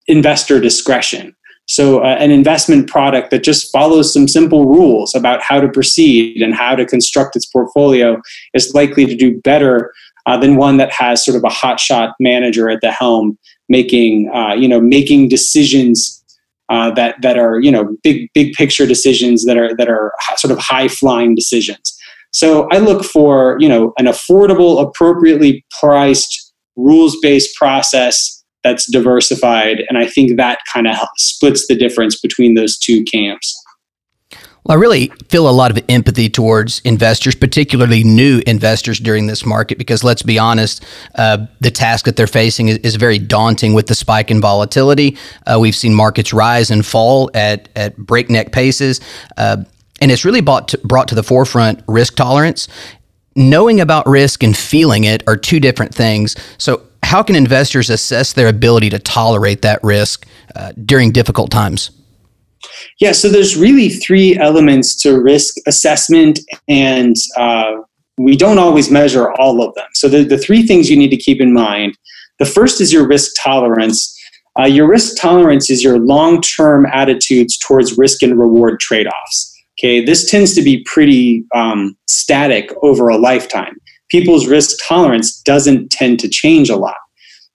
investor 0.06 0.60
discretion. 0.60 1.34
So, 1.68 1.98
uh, 1.98 2.16
an 2.20 2.30
investment 2.30 2.88
product 2.88 3.32
that 3.32 3.42
just 3.42 3.72
follows 3.72 4.12
some 4.12 4.28
simple 4.28 4.66
rules 4.66 5.16
about 5.16 5.42
how 5.42 5.60
to 5.60 5.68
proceed 5.68 6.40
and 6.40 6.54
how 6.54 6.76
to 6.76 6.86
construct 6.86 7.34
its 7.34 7.46
portfolio 7.46 8.20
is 8.54 8.72
likely 8.72 9.04
to 9.04 9.16
do 9.16 9.40
better 9.40 9.92
uh, 10.26 10.36
than 10.36 10.56
one 10.56 10.76
that 10.76 10.92
has 10.92 11.24
sort 11.24 11.36
of 11.36 11.42
a 11.42 11.48
hotshot 11.48 12.12
manager 12.20 12.70
at 12.70 12.80
the 12.82 12.92
helm 12.92 13.36
making, 13.68 14.30
uh, 14.32 14.54
you 14.54 14.68
know, 14.68 14.80
making 14.80 15.28
decisions 15.28 16.22
uh, 16.68 16.90
that 16.92 17.16
that 17.22 17.38
are, 17.38 17.60
you 17.60 17.70
know, 17.70 17.96
big 18.02 18.28
big 18.34 18.52
picture 18.54 18.86
decisions 18.86 19.44
that 19.44 19.56
are 19.56 19.74
that 19.76 19.88
are 19.88 20.12
sort 20.36 20.52
of 20.52 20.58
high 20.58 20.88
flying 20.88 21.34
decisions. 21.34 21.96
So, 22.32 22.68
I 22.70 22.78
look 22.78 23.04
for, 23.04 23.56
you 23.60 23.68
know, 23.68 23.92
an 23.98 24.06
affordable, 24.06 24.82
appropriately 24.82 25.64
priced 25.80 26.52
rules 26.76 27.16
based 27.22 27.56
process 27.56 28.44
that's 28.62 28.90
diversified. 28.90 29.84
And 29.88 29.96
I 29.96 30.06
think 30.06 30.36
that 30.36 30.58
kind 30.72 30.88
of 30.88 30.96
splits 31.16 31.66
the 31.68 31.76
difference 31.76 32.18
between 32.20 32.54
those 32.54 32.76
two 32.76 33.04
camps. 33.04 33.56
Well, 34.66 34.76
I 34.76 34.80
really 34.80 35.12
feel 35.28 35.48
a 35.48 35.50
lot 35.50 35.70
of 35.70 35.84
empathy 35.88 36.28
towards 36.28 36.80
investors, 36.80 37.36
particularly 37.36 38.02
new 38.02 38.42
investors 38.48 38.98
during 38.98 39.28
this 39.28 39.46
market, 39.46 39.78
because 39.78 40.02
let's 40.02 40.24
be 40.24 40.40
honest, 40.40 40.84
uh, 41.14 41.46
the 41.60 41.70
task 41.70 42.04
that 42.06 42.16
they're 42.16 42.26
facing 42.26 42.66
is, 42.66 42.78
is, 42.78 42.96
very 42.96 43.20
daunting 43.20 43.74
with 43.74 43.86
the 43.86 43.94
spike 43.94 44.28
in 44.28 44.40
volatility. 44.40 45.16
Uh, 45.46 45.58
we've 45.60 45.76
seen 45.76 45.94
markets 45.94 46.32
rise 46.32 46.72
and 46.72 46.84
fall 46.84 47.30
at, 47.32 47.68
at 47.76 47.96
breakneck 47.96 48.50
paces. 48.50 49.00
Uh, 49.36 49.58
and 50.00 50.10
it's 50.10 50.24
really 50.24 50.40
brought 50.40 50.66
to, 50.68 50.78
brought 50.78 51.06
to 51.08 51.14
the 51.14 51.22
forefront 51.22 51.80
risk 51.86 52.16
tolerance 52.16 52.66
knowing 53.36 53.80
about 53.80 54.06
risk 54.08 54.42
and 54.42 54.56
feeling 54.56 55.04
it 55.04 55.22
are 55.28 55.36
two 55.36 55.60
different 55.60 55.94
things. 55.94 56.34
So, 56.58 56.82
how 57.02 57.22
can 57.22 57.36
investors 57.36 57.90
assess 57.90 58.32
their 58.32 58.48
ability 58.48 58.90
to 58.90 58.98
tolerate 58.98 59.62
that 59.62 59.78
risk 59.84 60.26
uh, 60.56 60.72
during 60.72 61.12
difficult 61.12 61.50
times? 61.50 61.90
Yeah, 63.00 63.12
so 63.12 63.28
there's 63.28 63.56
really 63.56 63.88
three 63.88 64.36
elements 64.38 65.00
to 65.02 65.20
risk 65.20 65.56
assessment, 65.66 66.40
and 66.68 67.14
uh, 67.36 67.76
we 68.18 68.36
don't 68.36 68.58
always 68.58 68.90
measure 68.90 69.32
all 69.32 69.62
of 69.62 69.74
them. 69.74 69.88
So, 69.94 70.08
the, 70.08 70.24
the 70.24 70.38
three 70.38 70.66
things 70.66 70.90
you 70.90 70.96
need 70.96 71.10
to 71.10 71.16
keep 71.16 71.40
in 71.40 71.52
mind 71.52 71.96
the 72.38 72.44
first 72.44 72.80
is 72.80 72.92
your 72.92 73.06
risk 73.06 73.32
tolerance. 73.42 74.12
Uh, 74.58 74.64
your 74.64 74.88
risk 74.88 75.20
tolerance 75.20 75.70
is 75.70 75.82
your 75.82 75.98
long 75.98 76.40
term 76.40 76.86
attitudes 76.86 77.58
towards 77.58 77.98
risk 77.98 78.22
and 78.22 78.38
reward 78.38 78.80
trade 78.80 79.06
offs. 79.06 79.52
Okay, 79.78 80.04
this 80.04 80.30
tends 80.30 80.54
to 80.54 80.62
be 80.62 80.82
pretty 80.84 81.44
um, 81.54 81.96
static 82.06 82.70
over 82.82 83.08
a 83.08 83.18
lifetime. 83.18 83.76
People's 84.10 84.46
risk 84.46 84.78
tolerance 84.86 85.40
doesn't 85.42 85.90
tend 85.90 86.20
to 86.20 86.28
change 86.28 86.70
a 86.70 86.76
lot. 86.76 86.96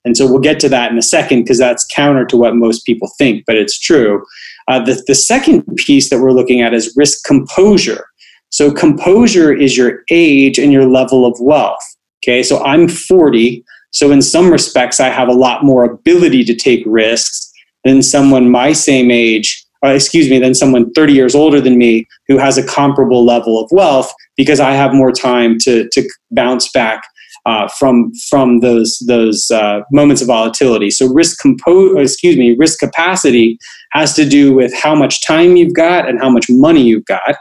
And 0.03 0.17
so 0.17 0.25
we'll 0.25 0.39
get 0.39 0.59
to 0.61 0.69
that 0.69 0.91
in 0.91 0.97
a 0.97 1.03
second 1.03 1.43
because 1.43 1.59
that's 1.59 1.85
counter 1.85 2.25
to 2.25 2.37
what 2.37 2.55
most 2.55 2.85
people 2.85 3.09
think, 3.17 3.43
but 3.45 3.55
it's 3.55 3.79
true. 3.79 4.25
Uh, 4.71 4.79
the, 4.79 5.03
the 5.05 5.15
second 5.15 5.63
piece 5.75 6.09
that 6.09 6.19
we're 6.19 6.31
looking 6.31 6.61
at 6.61 6.73
is 6.73 6.93
risk 6.95 7.25
composure. 7.25 8.05
So, 8.51 8.71
composure 8.71 9.51
is 9.53 9.75
your 9.75 10.03
age 10.09 10.57
and 10.57 10.71
your 10.71 10.85
level 10.85 11.25
of 11.25 11.35
wealth. 11.41 11.83
Okay, 12.23 12.41
so 12.41 12.63
I'm 12.63 12.87
40. 12.87 13.65
So, 13.91 14.11
in 14.11 14.21
some 14.21 14.49
respects, 14.49 15.01
I 15.01 15.09
have 15.09 15.27
a 15.27 15.33
lot 15.33 15.65
more 15.65 15.83
ability 15.83 16.45
to 16.45 16.55
take 16.55 16.83
risks 16.85 17.51
than 17.83 18.01
someone 18.01 18.49
my 18.49 18.71
same 18.71 19.11
age 19.11 19.65
uh, 19.83 19.89
excuse 19.89 20.29
me, 20.29 20.37
than 20.39 20.53
someone 20.53 20.91
30 20.93 21.13
years 21.13 21.33
older 21.33 21.59
than 21.59 21.77
me 21.77 22.05
who 22.27 22.37
has 22.37 22.57
a 22.57 22.65
comparable 22.65 23.25
level 23.25 23.59
of 23.59 23.67
wealth 23.71 24.13
because 24.37 24.59
I 24.59 24.73
have 24.73 24.93
more 24.93 25.11
time 25.11 25.57
to, 25.61 25.89
to 25.89 26.09
bounce 26.29 26.71
back 26.71 27.01
uh, 27.45 27.67
from 27.67 28.11
from 28.29 28.59
those 28.59 28.97
those 29.07 29.49
uh, 29.51 29.81
moments 29.91 30.21
of 30.21 30.27
volatility. 30.27 30.89
So 30.89 31.07
risk 31.11 31.39
compo- 31.39 31.97
excuse 31.97 32.37
me, 32.37 32.55
risk 32.57 32.79
capacity 32.79 33.57
has 33.91 34.13
to 34.15 34.25
do 34.25 34.53
with 34.53 34.73
how 34.75 34.95
much 34.95 35.25
time 35.25 35.55
you've 35.55 35.73
got 35.73 36.07
and 36.07 36.19
how 36.19 36.29
much 36.29 36.45
money 36.49 36.83
you've 36.83 37.05
got. 37.05 37.35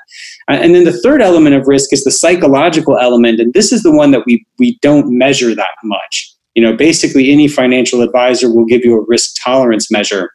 And 0.49 0.75
then 0.75 0.85
the 0.85 0.99
third 1.01 1.23
element 1.23 1.55
of 1.55 1.69
risk 1.69 1.93
is 1.93 2.03
the 2.03 2.11
psychological 2.11 2.99
element, 2.99 3.41
and 3.41 3.53
this 3.53 3.73
is 3.73 3.83
the 3.83 3.93
one 3.93 4.11
that 4.13 4.25
we 4.27 4.45
we 4.59 4.79
don't 4.81 5.17
measure 5.17 5.55
that 5.55 5.75
much. 5.85 6.35
You 6.55 6.63
know, 6.63 6.77
basically 6.77 7.31
any 7.31 7.47
financial 7.47 8.03
advisor 8.03 8.53
will 8.53 8.65
give 8.65 8.85
you 8.85 8.99
a 8.99 9.05
risk 9.07 9.37
tolerance 9.45 9.91
measure. 9.91 10.31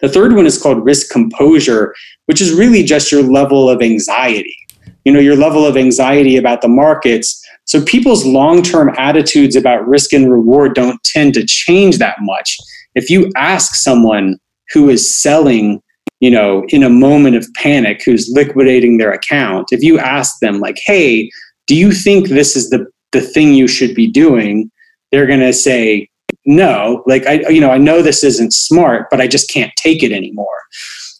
The 0.00 0.08
third 0.08 0.34
one 0.34 0.46
is 0.46 0.60
called 0.60 0.84
risk 0.84 1.10
composure, 1.10 1.94
which 2.26 2.40
is 2.40 2.52
really 2.52 2.82
just 2.82 3.12
your 3.12 3.22
level 3.22 3.70
of 3.70 3.80
anxiety. 3.80 4.56
You 5.04 5.12
know, 5.12 5.20
your 5.20 5.36
level 5.36 5.64
of 5.64 5.76
anxiety 5.76 6.36
about 6.36 6.62
the 6.62 6.68
markets 6.68 7.42
so 7.66 7.84
people's 7.84 8.24
long 8.24 8.62
term 8.62 8.94
attitudes 8.96 9.56
about 9.56 9.86
risk 9.86 10.12
and 10.12 10.30
reward 10.30 10.74
don't 10.74 11.02
tend 11.04 11.34
to 11.34 11.44
change 11.44 11.98
that 11.98 12.16
much. 12.20 12.56
If 12.94 13.10
you 13.10 13.30
ask 13.36 13.74
someone 13.74 14.38
who 14.72 14.88
is 14.88 15.12
selling, 15.12 15.82
you 16.20 16.30
know, 16.30 16.64
in 16.68 16.82
a 16.82 16.88
moment 16.88 17.36
of 17.36 17.46
panic, 17.54 18.02
who's 18.04 18.30
liquidating 18.32 18.96
their 18.96 19.12
account, 19.12 19.68
if 19.72 19.82
you 19.82 19.98
ask 19.98 20.38
them, 20.40 20.60
like, 20.60 20.78
hey, 20.86 21.30
do 21.66 21.74
you 21.74 21.92
think 21.92 22.28
this 22.28 22.56
is 22.56 22.70
the, 22.70 22.86
the 23.12 23.20
thing 23.20 23.52
you 23.52 23.68
should 23.68 23.94
be 23.94 24.06
doing? 24.06 24.70
They're 25.10 25.26
going 25.26 25.40
to 25.40 25.52
say, 25.52 26.08
no, 26.44 27.02
like, 27.06 27.26
I, 27.26 27.48
you 27.48 27.60
know, 27.60 27.70
I 27.70 27.78
know 27.78 28.00
this 28.00 28.22
isn't 28.22 28.52
smart, 28.52 29.08
but 29.10 29.20
I 29.20 29.26
just 29.26 29.50
can't 29.50 29.72
take 29.76 30.02
it 30.02 30.12
anymore. 30.12 30.62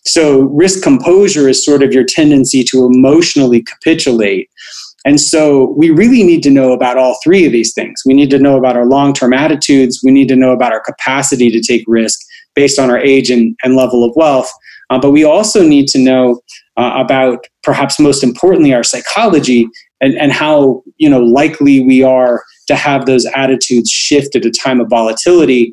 So 0.04 0.42
risk 0.42 0.82
composure 0.82 1.48
is 1.48 1.64
sort 1.64 1.82
of 1.82 1.92
your 1.92 2.04
tendency 2.04 2.62
to 2.64 2.86
emotionally 2.86 3.62
capitulate 3.62 4.48
and 5.06 5.20
so 5.20 5.72
we 5.76 5.90
really 5.90 6.24
need 6.24 6.42
to 6.42 6.50
know 6.50 6.72
about 6.72 6.98
all 6.98 7.16
three 7.22 7.46
of 7.46 7.52
these 7.52 7.72
things. 7.72 8.02
We 8.04 8.12
need 8.12 8.28
to 8.30 8.40
know 8.40 8.58
about 8.58 8.76
our 8.76 8.84
long 8.84 9.12
term 9.14 9.32
attitudes. 9.32 10.00
We 10.04 10.10
need 10.10 10.26
to 10.28 10.36
know 10.36 10.50
about 10.50 10.72
our 10.72 10.80
capacity 10.80 11.48
to 11.48 11.60
take 11.60 11.84
risk 11.86 12.20
based 12.56 12.80
on 12.80 12.90
our 12.90 12.98
age 12.98 13.30
and, 13.30 13.56
and 13.62 13.76
level 13.76 14.02
of 14.02 14.12
wealth. 14.16 14.50
Uh, 14.90 14.98
but 14.98 15.12
we 15.12 15.22
also 15.22 15.62
need 15.66 15.86
to 15.88 15.98
know 16.00 16.40
uh, 16.76 16.94
about, 16.96 17.46
perhaps 17.62 18.00
most 18.00 18.24
importantly, 18.24 18.74
our 18.74 18.82
psychology 18.82 19.68
and, 20.00 20.18
and 20.18 20.32
how 20.32 20.82
you 20.96 21.08
know 21.08 21.20
likely 21.20 21.84
we 21.84 22.02
are 22.02 22.42
to 22.66 22.74
have 22.74 23.06
those 23.06 23.26
attitudes 23.26 23.90
shift 23.90 24.34
at 24.34 24.44
a 24.44 24.50
time 24.50 24.80
of 24.80 24.88
volatility. 24.90 25.72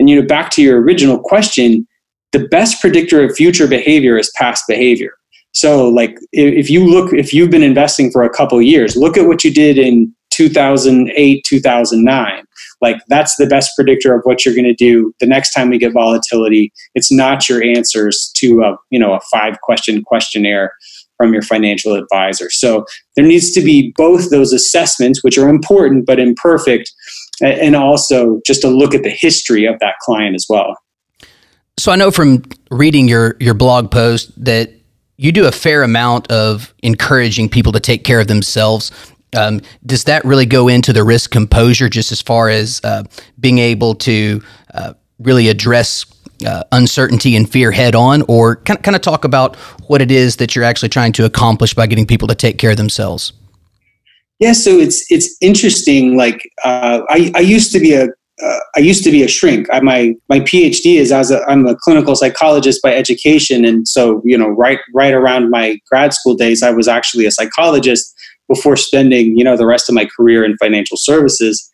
And 0.00 0.10
you 0.10 0.20
know, 0.20 0.26
back 0.26 0.50
to 0.52 0.62
your 0.62 0.82
original 0.82 1.20
question, 1.20 1.86
the 2.32 2.48
best 2.48 2.80
predictor 2.80 3.22
of 3.22 3.36
future 3.36 3.68
behavior 3.68 4.18
is 4.18 4.32
past 4.36 4.64
behavior. 4.66 5.12
So, 5.52 5.88
like, 5.88 6.18
if 6.32 6.70
you 6.70 6.86
look, 6.86 7.12
if 7.12 7.34
you've 7.34 7.50
been 7.50 7.62
investing 7.62 8.10
for 8.10 8.22
a 8.22 8.30
couple 8.30 8.60
years, 8.62 8.96
look 8.96 9.18
at 9.18 9.26
what 9.26 9.44
you 9.44 9.52
did 9.52 9.76
in 9.76 10.14
2008, 10.30 11.44
2009. 11.46 12.44
Like, 12.80 12.96
that's 13.08 13.36
the 13.36 13.46
best 13.46 13.72
predictor 13.76 14.14
of 14.14 14.22
what 14.24 14.44
you're 14.44 14.54
going 14.54 14.64
to 14.64 14.74
do 14.74 15.14
the 15.20 15.26
next 15.26 15.52
time 15.52 15.68
we 15.68 15.78
get 15.78 15.92
volatility. 15.92 16.72
It's 16.94 17.12
not 17.12 17.48
your 17.48 17.62
answers 17.62 18.32
to 18.36 18.62
a, 18.62 18.76
you 18.90 18.98
know, 18.98 19.12
a 19.12 19.20
five 19.30 19.60
question 19.60 20.02
questionnaire 20.02 20.72
from 21.18 21.34
your 21.34 21.42
financial 21.42 21.94
advisor. 21.94 22.50
So, 22.50 22.86
there 23.14 23.26
needs 23.26 23.52
to 23.52 23.60
be 23.60 23.92
both 23.94 24.30
those 24.30 24.54
assessments, 24.54 25.22
which 25.22 25.36
are 25.36 25.50
important 25.50 26.06
but 26.06 26.18
imperfect, 26.18 26.90
and 27.42 27.76
also 27.76 28.40
just 28.46 28.64
a 28.64 28.68
look 28.68 28.94
at 28.94 29.02
the 29.02 29.10
history 29.10 29.66
of 29.66 29.78
that 29.80 29.96
client 30.00 30.34
as 30.34 30.46
well. 30.48 30.78
So, 31.78 31.92
I 31.92 31.96
know 31.96 32.10
from 32.10 32.42
reading 32.70 33.06
your 33.06 33.36
your 33.38 33.54
blog 33.54 33.90
post 33.90 34.32
that 34.42 34.70
you 35.16 35.32
do 35.32 35.46
a 35.46 35.52
fair 35.52 35.82
amount 35.82 36.30
of 36.30 36.74
encouraging 36.82 37.48
people 37.48 37.72
to 37.72 37.80
take 37.80 38.04
care 38.04 38.20
of 38.20 38.26
themselves. 38.26 38.90
Um, 39.36 39.60
does 39.86 40.04
that 40.04 40.24
really 40.24 40.46
go 40.46 40.68
into 40.68 40.92
the 40.92 41.04
risk 41.04 41.30
composure, 41.30 41.88
just 41.88 42.12
as 42.12 42.20
far 42.20 42.48
as 42.48 42.80
uh, 42.84 43.04
being 43.40 43.58
able 43.58 43.94
to 43.96 44.42
uh, 44.74 44.94
really 45.18 45.48
address 45.48 46.04
uh, 46.46 46.64
uncertainty 46.72 47.36
and 47.36 47.50
fear 47.50 47.70
head 47.70 47.94
on, 47.94 48.22
or 48.28 48.56
kind 48.56 48.78
of, 48.78 48.82
kind 48.82 48.96
of 48.96 49.02
talk 49.02 49.24
about 49.24 49.56
what 49.86 50.02
it 50.02 50.10
is 50.10 50.36
that 50.36 50.54
you're 50.54 50.64
actually 50.64 50.88
trying 50.88 51.12
to 51.12 51.24
accomplish 51.24 51.72
by 51.72 51.86
getting 51.86 52.06
people 52.06 52.28
to 52.28 52.34
take 52.34 52.58
care 52.58 52.72
of 52.72 52.76
themselves? 52.76 53.32
Yeah, 54.38 54.52
so 54.52 54.70
it's 54.78 55.06
it's 55.10 55.36
interesting. 55.40 56.16
Like 56.16 56.50
uh, 56.64 57.02
I, 57.08 57.30
I 57.34 57.40
used 57.40 57.72
to 57.72 57.78
be 57.78 57.94
a 57.94 58.08
uh, 58.42 58.58
I 58.76 58.80
used 58.80 59.04
to 59.04 59.10
be 59.10 59.22
a 59.22 59.28
shrink. 59.28 59.68
I, 59.72 59.80
my 59.80 60.14
my 60.28 60.40
PhD 60.40 60.96
is 60.96 61.12
as 61.12 61.30
a 61.30 61.42
I'm 61.44 61.66
a 61.66 61.76
clinical 61.76 62.16
psychologist 62.16 62.80
by 62.82 62.94
education, 62.94 63.64
and 63.64 63.86
so 63.86 64.20
you 64.24 64.36
know 64.36 64.48
right 64.48 64.78
right 64.94 65.14
around 65.14 65.50
my 65.50 65.78
grad 65.90 66.12
school 66.12 66.34
days, 66.34 66.62
I 66.62 66.70
was 66.70 66.88
actually 66.88 67.26
a 67.26 67.30
psychologist 67.30 68.12
before 68.48 68.76
spending 68.76 69.36
you 69.38 69.44
know 69.44 69.56
the 69.56 69.66
rest 69.66 69.88
of 69.88 69.94
my 69.94 70.06
career 70.16 70.44
in 70.44 70.56
financial 70.56 70.96
services. 70.96 71.68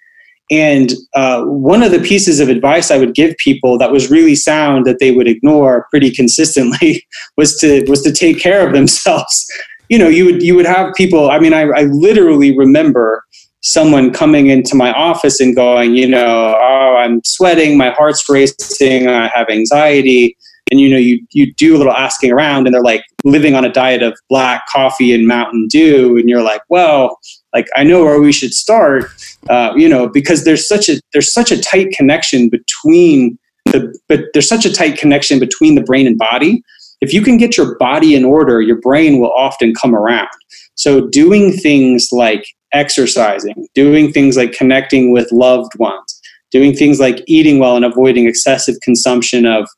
And 0.51 0.95
uh, 1.15 1.43
one 1.45 1.83
of 1.83 1.93
the 1.93 2.01
pieces 2.01 2.41
of 2.41 2.49
advice 2.49 2.91
I 2.91 2.97
would 2.97 3.15
give 3.15 3.37
people 3.37 3.77
that 3.79 3.93
was 3.93 4.11
really 4.11 4.35
sound 4.35 4.87
that 4.87 4.99
they 4.99 5.11
would 5.11 5.29
ignore 5.29 5.87
pretty 5.91 6.11
consistently 6.11 7.07
was 7.37 7.59
to 7.59 7.85
was 7.89 8.03
to 8.03 8.13
take 8.13 8.41
care 8.41 8.67
of 8.67 8.73
themselves. 8.75 9.47
You 9.91 9.97
know, 9.97 10.09
you 10.09 10.27
would 10.27 10.43
you 10.43 10.55
would 10.55 10.67
have 10.67 10.93
people. 10.97 11.31
I 11.31 11.39
mean, 11.39 11.55
I, 11.55 11.63
I 11.63 11.85
literally 11.85 12.55
remember 12.55 13.25
someone 13.63 14.13
coming 14.13 14.47
into 14.49 14.75
my 14.77 14.93
office 14.93 15.41
and 15.41 15.55
going, 15.55 15.95
you 15.95 16.09
know, 16.09 16.57
oh, 16.59 16.97
I'm 16.97 17.21
sweating, 17.25 17.77
my 17.77 17.91
heart's 17.91 18.29
racing, 18.29 19.09
I 19.09 19.31
have 19.35 19.49
anxiety. 19.51 20.37
And 20.71 20.79
you 20.79 20.91
know, 20.91 20.99
you 20.99 21.27
you 21.33 21.55
do 21.55 21.75
a 21.75 21.79
little 21.79 21.95
asking 21.95 22.31
around, 22.31 22.67
and 22.67 22.75
they're 22.75 22.83
like 22.83 23.03
living 23.25 23.55
on 23.55 23.65
a 23.65 23.73
diet 23.73 24.03
of 24.03 24.19
black 24.29 24.67
coffee 24.71 25.15
and 25.15 25.27
Mountain 25.27 25.69
Dew, 25.69 26.19
and 26.19 26.29
you're 26.29 26.43
like, 26.43 26.61
well, 26.69 27.19
like 27.55 27.67
I 27.75 27.85
know 27.85 28.05
where 28.05 28.21
we 28.21 28.33
should 28.33 28.53
start, 28.53 29.07
uh, 29.49 29.73
you 29.77 29.89
know, 29.89 30.09
because 30.09 30.45
there's 30.45 30.69
such 30.69 30.91
a 30.91 31.01
there's 31.15 31.33
such 31.33 31.51
a 31.51 31.59
tight 31.59 31.93
connection 31.93 32.51
between 32.51 33.39
the 33.65 33.99
but 34.09 34.25
there's 34.35 34.49
such 34.49 34.67
a 34.67 34.73
tight 34.73 34.99
connection 34.99 35.39
between 35.39 35.75
the 35.75 35.83
brain 35.83 36.07
and 36.07 36.19
body. 36.19 36.63
If 37.01 37.15
you 37.15 37.23
can 37.23 37.39
get 37.39 37.57
your 37.57 37.79
body 37.79 38.15
in 38.15 38.25
order, 38.25 38.61
your 38.61 38.81
brain 38.81 39.21
will 39.21 39.33
often 39.33 39.73
come 39.75 39.95
around. 39.95 40.29
So 40.75 41.09
doing 41.09 41.53
things 41.53 42.09
like 42.13 42.45
exercising, 42.73 43.67
doing 43.75 44.13
things 44.13 44.37
like 44.37 44.53
connecting 44.53 45.13
with 45.13 45.31
loved 45.33 45.73
ones, 45.79 46.21
doing 46.51 46.75
things 46.75 47.01
like 47.01 47.23
eating 47.27 47.59
well 47.59 47.77
and 47.77 47.85
avoiding 47.85 48.27
excessive 48.27 48.77
consumption 48.83 49.47
of, 49.47 49.69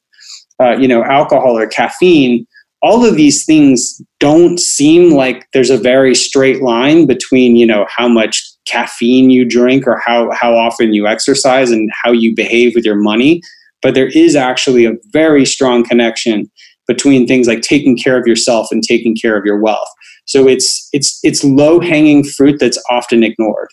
uh, 0.62 0.76
you 0.76 0.88
know, 0.88 1.04
alcohol 1.04 1.56
or 1.59 1.66
caffeine. 1.66 2.47
All 2.82 3.04
of 3.04 3.16
these 3.16 3.44
things 3.44 4.00
don't 4.20 4.59
seem 4.59 5.12
like 5.12 5.47
there's 5.52 5.70
a 5.70 5.76
very 5.76 6.14
straight 6.14 6.62
line 6.62 7.06
between, 7.06 7.56
you 7.56 7.66
know, 7.66 7.87
how 7.94 8.09
much 8.09 8.42
caffeine 8.66 9.30
you 9.30 9.44
drink 9.44 9.87
or 9.87 10.00
how, 10.04 10.30
how 10.32 10.54
often 10.54 10.94
you 10.94 11.06
exercise 11.06 11.70
and 11.70 11.90
how 12.02 12.12
you 12.12 12.35
behave 12.35 12.75
with 12.75 12.85
your 12.85 12.97
money. 12.97 13.42
But 13.82 13.94
there 13.94 14.09
is 14.09 14.37
actually 14.37 14.85
a 14.85 14.94
very 15.12 15.44
strong 15.44 15.85
connection 15.85 16.50
between 16.87 17.26
things 17.26 17.47
like 17.47 17.61
taking 17.61 17.97
care 17.97 18.18
of 18.18 18.26
yourself 18.26 18.68
and 18.70 18.82
taking 18.82 19.14
care 19.14 19.37
of 19.37 19.44
your 19.44 19.61
wealth. 19.61 19.88
So 20.31 20.47
it's 20.47 20.89
it's 20.93 21.19
it's 21.25 21.43
low 21.43 21.81
hanging 21.81 22.23
fruit 22.23 22.61
that's 22.61 22.81
often 22.89 23.25
ignored. 23.25 23.69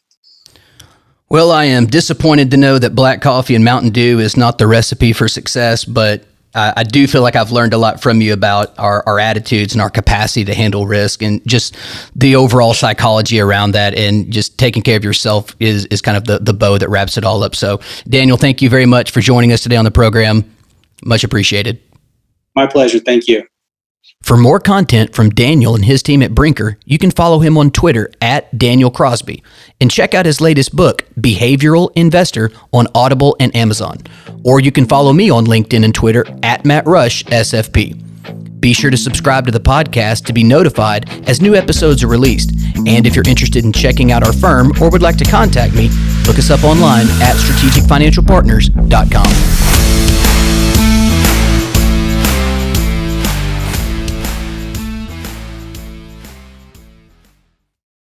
Well, 1.30 1.52
I 1.52 1.66
am 1.66 1.86
disappointed 1.86 2.50
to 2.50 2.58
know 2.58 2.80
that 2.80 2.96
black 2.96 3.22
coffee 3.22 3.54
and 3.54 3.64
Mountain 3.64 3.92
Dew 3.92 4.20
is 4.20 4.36
not 4.36 4.58
the 4.58 4.66
recipe 4.66 5.14
for 5.14 5.28
success, 5.28 5.86
but 5.86 6.26
I, 6.56 6.74
I 6.78 6.84
do 6.84 7.06
feel 7.06 7.22
like 7.22 7.36
I've 7.36 7.52
learned 7.52 7.74
a 7.74 7.78
lot 7.78 8.02
from 8.02 8.22
you 8.22 8.34
about 8.34 8.74
our, 8.80 9.04
our 9.06 9.20
attitudes 9.20 9.74
and 9.74 9.82
our 9.84 9.92
capacity 9.92 10.46
to 10.46 10.56
handle 10.56 10.88
risk 10.88 11.22
and 11.22 11.46
just 11.46 11.76
the 12.16 12.36
overall 12.38 12.74
psychology 12.74 13.40
around 13.40 13.74
that 13.74 13.94
and 13.94 14.34
just 14.34 14.58
taking 14.58 14.82
care 14.82 14.98
of 14.98 15.04
yourself 15.04 15.56
is, 15.60 15.86
is 15.88 16.02
kind 16.02 16.18
of 16.18 16.24
the, 16.24 16.40
the 16.40 16.54
bow 16.54 16.80
that 16.80 16.90
wraps 16.90 17.18
it 17.18 17.24
all 17.24 17.44
up. 17.44 17.56
So, 17.56 17.82
Daniel, 18.08 18.38
thank 18.38 18.64
you 18.64 18.70
very 18.70 18.88
much 18.88 19.12
for 19.12 19.22
joining 19.22 19.52
us 19.52 19.62
today 19.62 19.76
on 19.76 19.86
the 19.86 19.92
program. 19.92 20.50
Much 21.04 21.24
appreciated. 21.24 21.80
My 22.56 22.66
pleasure. 22.66 23.00
Thank 23.00 23.28
you. 23.28 23.44
For 24.22 24.36
more 24.36 24.60
content 24.60 25.16
from 25.16 25.30
Daniel 25.30 25.74
and 25.74 25.86
his 25.86 26.04
team 26.04 26.22
at 26.22 26.36
Brinker, 26.36 26.78
you 26.84 26.98
can 26.98 27.12
follow 27.12 27.40
him 27.40 27.58
on 27.58 27.72
Twitter 27.72 28.12
at 28.22 28.58
Daniel 28.58 28.92
Crosby 28.92 29.42
and 29.80 29.90
check 29.90 30.14
out 30.14 30.26
his 30.26 30.42
latest 30.42 30.76
book, 30.76 31.06
Behavioral 31.18 31.92
Investor, 31.96 32.52
on 32.74 32.88
Audible 32.94 33.38
and 33.40 33.56
Amazon. 33.56 34.00
Or 34.44 34.60
you 34.60 34.70
can 34.70 34.86
follow 34.86 35.14
me 35.14 35.30
on 35.30 35.46
LinkedIn 35.46 35.86
and 35.86 35.96
Twitter 35.96 36.26
at 36.44 36.66
Matt 36.66 36.86
Rush 36.86 37.24
SFP. 37.26 38.04
Be 38.60 38.74
sure 38.74 38.92
to 38.92 38.98
subscribe 38.98 39.46
to 39.46 39.52
the 39.52 39.62
podcast 39.62 40.26
to 40.26 40.34
be 40.34 40.44
notified 40.44 41.10
as 41.30 41.42
new 41.42 41.56
episodes 41.56 42.04
are 42.04 42.08
released. 42.08 42.52
And 42.86 43.08
if 43.08 43.16
you're 43.16 43.24
interested 43.30 43.64
in 43.64 43.72
checking 43.72 44.12
out 44.12 44.24
our 44.24 44.34
firm 44.34 44.74
or 44.82 44.90
would 44.90 45.02
like 45.02 45.16
to 45.20 45.26
contact 45.26 45.74
me, 45.74 45.88
look 46.26 46.38
us 46.38 46.50
up 46.50 46.66
online 46.66 47.06
at 47.22 47.38
strategicfinancialpartners.com. 47.38 50.27